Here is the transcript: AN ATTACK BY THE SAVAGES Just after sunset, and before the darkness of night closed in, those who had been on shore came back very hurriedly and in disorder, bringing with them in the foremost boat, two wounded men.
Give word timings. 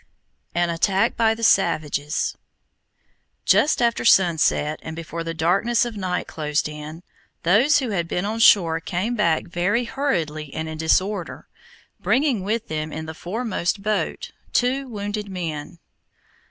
AN 0.55 0.71
ATTACK 0.71 1.15
BY 1.15 1.35
THE 1.35 1.43
SAVAGES 1.43 2.35
Just 3.45 3.81
after 3.83 4.03
sunset, 4.03 4.79
and 4.81 4.95
before 4.95 5.23
the 5.23 5.35
darkness 5.35 5.85
of 5.85 5.95
night 5.95 6.25
closed 6.25 6.67
in, 6.67 7.03
those 7.43 7.77
who 7.77 7.89
had 7.91 8.07
been 8.07 8.25
on 8.25 8.39
shore 8.39 8.79
came 8.79 9.13
back 9.15 9.43
very 9.45 9.83
hurriedly 9.85 10.51
and 10.55 10.67
in 10.67 10.79
disorder, 10.79 11.47
bringing 11.99 12.41
with 12.43 12.67
them 12.67 12.91
in 12.91 13.05
the 13.05 13.13
foremost 13.13 13.83
boat, 13.83 14.31
two 14.53 14.87
wounded 14.87 15.29
men. 15.29 15.77